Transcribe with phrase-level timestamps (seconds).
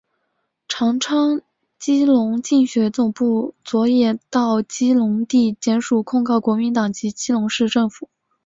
[0.67, 1.41] 长昌
[1.77, 8.09] 基隆竞选总部昨也到基隆地检署控告国民党及基隆市政府。